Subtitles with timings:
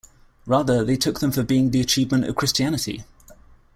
[0.47, 3.03] Rather, they took them for being the achievement of Christianity.